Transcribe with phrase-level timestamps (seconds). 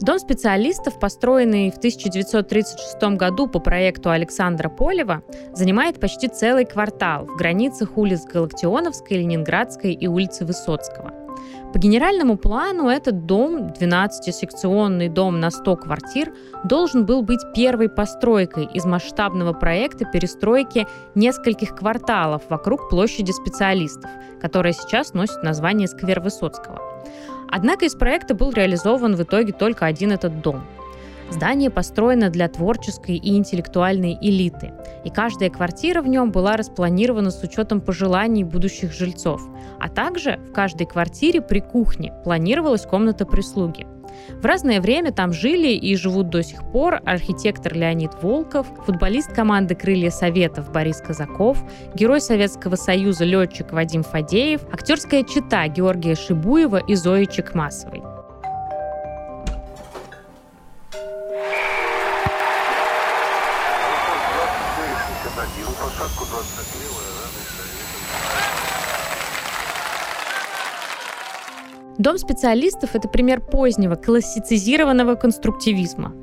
[0.00, 5.22] Дом специалистов, построенный в 1936 году по проекту Александра Полева,
[5.52, 11.25] занимает почти целый квартал в границах улиц Галактионовской, Ленинградской и улицы Высоцкого.
[11.72, 16.32] По генеральному плану этот дом, 12-секционный дом на 100 квартир,
[16.64, 24.10] должен был быть первой постройкой из масштабного проекта перестройки нескольких кварталов вокруг площади специалистов,
[24.40, 26.80] которая сейчас носит название Сквер Высоцкого.
[27.50, 30.62] Однако из проекта был реализован в итоге только один этот дом.
[31.30, 34.72] Здание построено для творческой и интеллектуальной элиты,
[35.04, 39.42] и каждая квартира в нем была распланирована с учетом пожеланий будущих жильцов,
[39.80, 43.86] а также в каждой квартире при кухне планировалась комната прислуги–
[44.40, 49.74] в разное время там жили и живут до сих пор архитектор Леонид Волков, футболист команды
[49.74, 51.62] «Крылья Советов» Борис Казаков,
[51.94, 58.15] герой Советского Союза летчик Вадим Фадеев, актерская чита Георгия Шибуева и Зои Чекмасовой.
[71.98, 76.14] Дом специалистов– это пример позднего, классицизированного конструктивизма.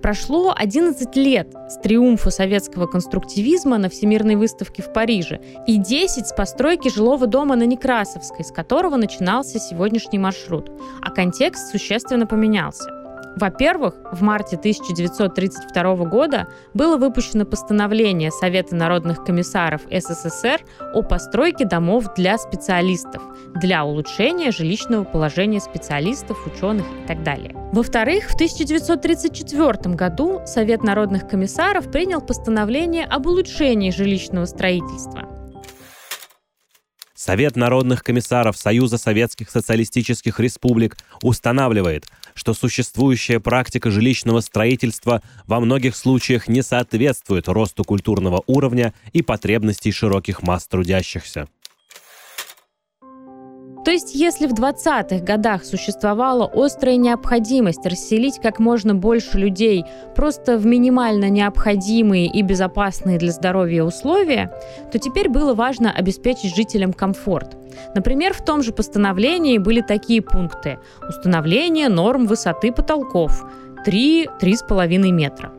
[0.00, 6.32] Прошло 11 лет с триумфа советского конструктивизма на Всемирной выставке в Париже и 10 с
[6.32, 10.70] постройки жилого дома на Некрасовской, с которого начинался сегодняшний маршрут,
[11.02, 12.97] а контекст существенно поменялся.
[13.36, 20.60] Во-первых, в марте 1932 года было выпущено постановление Совета народных комиссаров СССР
[20.94, 23.22] о постройке домов для специалистов,
[23.54, 27.54] для улучшения жилищного положения специалистов, ученых и так далее.
[27.72, 35.37] Во-вторых, в 1934 году Совет народных комиссаров принял постановление об улучшении жилищного строительства.
[37.18, 45.96] Совет народных комиссаров Союза Советских Социалистических Республик устанавливает, что существующая практика жилищного строительства во многих
[45.96, 51.48] случаях не соответствует росту культурного уровня и потребностей широких масс трудящихся.
[53.88, 60.58] То есть, если в 20-х годах существовала острая необходимость расселить как можно больше людей просто
[60.58, 64.52] в минимально необходимые и безопасные для здоровья условия,
[64.92, 67.56] то теперь было важно обеспечить жителям комфорт.
[67.94, 70.78] Например, в том же постановлении были такие пункты.
[71.08, 73.42] Установление норм высоты потолков
[73.86, 75.50] 3-3,5 метра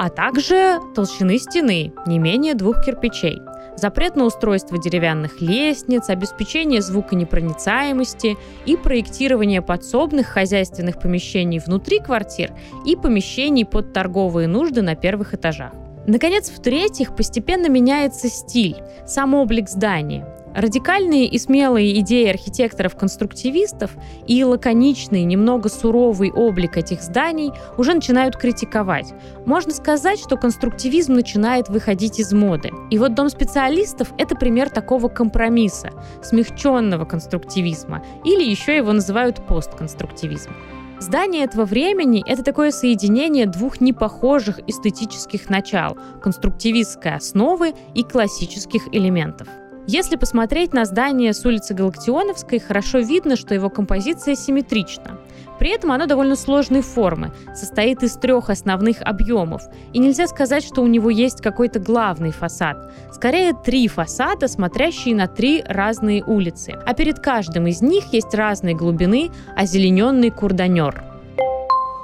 [0.00, 3.42] а также толщины стены не менее двух кирпичей–
[3.78, 12.52] запрет на устройство деревянных лестниц, обеспечение звуконепроницаемости и проектирование подсобных хозяйственных помещений внутри квартир
[12.84, 15.72] и помещений под торговые нужды на первых этажах.
[16.06, 20.26] Наконец, в-третьих, постепенно меняется стиль, сам облик здания.
[20.58, 23.92] Радикальные и смелые идеи архитекторов-конструктивистов
[24.26, 29.14] и лаконичный, немного суровый облик этих зданий уже начинают критиковать.
[29.46, 32.72] Можно сказать, что конструктивизм начинает выходить из моды.
[32.90, 35.90] И вот Дом специалистов– это пример такого компромисса,
[36.24, 40.50] смягченного конструктивизма, или еще его называют постконструктивизм.
[40.98, 49.46] Здание этого времени– это такое соединение двух непохожих эстетических начал– конструктивистской основы и классических элементов–
[49.88, 55.18] если посмотреть на здание с улицы Галактионовской, хорошо видно, что его композиция симметрична.
[55.58, 59.62] При этом оно довольно сложной формы, состоит из трех основных объемов,
[59.94, 62.92] и нельзя сказать, что у него есть какой-то главный фасад.
[63.12, 68.74] Скорее, три фасада, смотрящие на три разные улицы, а перед каждым из них есть разной
[68.74, 71.02] глубины озелененный курданер.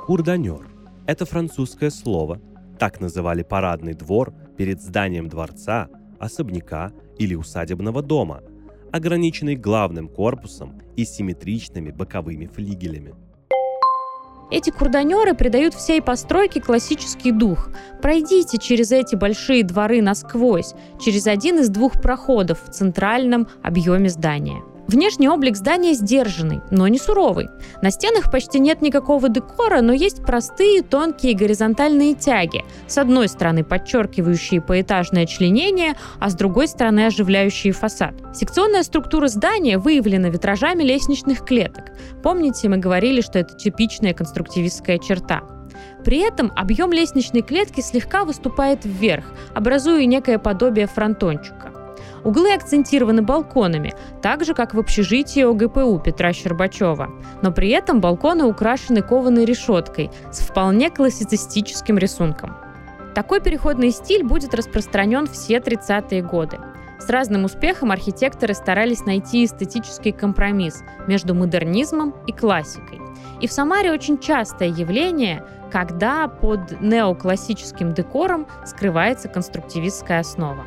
[0.07, 0.67] Курданер–
[1.07, 2.41] это французское слово.
[2.79, 5.89] Так называли парадный двор перед зданием дворца,
[6.25, 8.43] особняка или усадебного дома,
[8.93, 13.15] ограниченный главным корпусом и симметричными боковыми флигелями.
[14.51, 17.71] Эти курданеры придают всей постройке классический дух.
[18.03, 24.63] Пройдите через эти большие дворы насквозь, через один из двух проходов в центральном объеме здания.
[24.87, 27.49] Внешний облик здания сдержанный, но не суровый.
[27.81, 33.65] На стенах почти нет никакого декора, но есть простые тонкие горизонтальные тяги, с одной стороны
[33.65, 38.15] подчеркивающие поэтажное членение, а с другой стороны оживляющие фасад.
[38.35, 41.93] Секционная структура здания выявлена витражами лестничных клеток.
[42.23, 45.43] Помните, мы говорили, что это типичная конструктивистская черта.
[46.05, 51.74] При этом объем лестничной клетки слегка выступает вверх, образуя некое подобие фронтончика.
[52.25, 57.11] Углы акцентированы балконами, так же, как в общежитии ОГПУ Петра Щербачева.
[57.43, 62.57] Но при этом балконы украшены кованой решеткой с вполне классицистическим рисунком.
[63.15, 66.59] Такой переходный стиль будет распространен все 30-е годы.
[66.99, 73.01] С разным успехом архитекторы старались найти эстетический компромисс между модернизмом и классикой.
[73.43, 80.65] И в Самаре очень частое явление, когда под неоклассическим декором скрывается конструктивистская основа.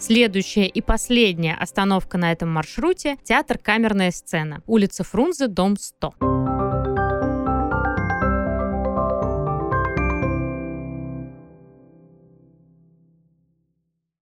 [0.00, 6.79] Следующая и последняя остановка на этом маршруте– театр «Камерная сцена», улица Фрунзе, дом 100.